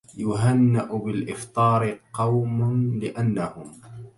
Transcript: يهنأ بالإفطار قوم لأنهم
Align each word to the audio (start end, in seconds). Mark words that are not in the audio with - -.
يهنأ 0.17 0.83
بالإفطار 0.85 1.99
قوم 2.13 2.61
لأنهم 2.99 3.73